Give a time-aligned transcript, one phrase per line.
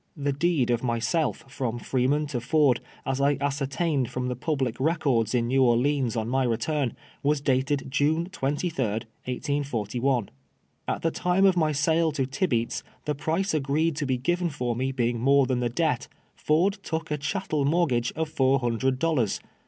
[0.17, 5.35] The deed of myself from Freeman to Furd, as I ascertained from the puhlic records
[5.35, 10.29] in Xew Orleans on my return, was dated June 23d, 1S41.
[10.87, 14.75] At the time of my sale to Tibeats, the price agreed to be given for
[14.75, 18.97] me beini;; more than the debt, Ford took a cliattel moi tgafre of four hundred
[18.97, 19.39] dollars.